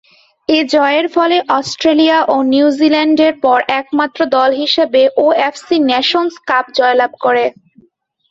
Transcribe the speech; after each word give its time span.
এ 0.49 0.59
জয়ের 0.71 1.07
ফলে 1.15 1.37
অস্ট্রেলিয়া 1.57 2.17
ও 2.27 2.45
নিউজিল্যান্ডের 2.51 3.33
পর 3.43 3.59
একমাত্র 3.79 4.19
দল 4.35 4.49
হিসেবে 4.61 5.01
ওএফসি 5.23 5.75
নেশন্স 5.91 6.33
কাপ 6.47 6.65
জয়লাভ 6.77 7.11
করে। 7.23 7.45